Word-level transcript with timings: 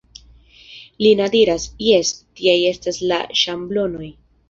Lina 1.03 1.27
diras, 1.35 1.69
Jes, 1.89 2.09
tiaj 2.41 2.59
estas 2.73 3.01
la 3.15 3.25
ŝablonoj. 3.45 4.15